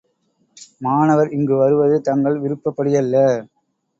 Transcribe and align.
மாணவர் 0.81 1.29
இங்கு 1.31 1.55
வருவது 1.55 2.01
தங்கள் 2.01 2.39
விருப்பப்படியல்ல. 2.39 3.15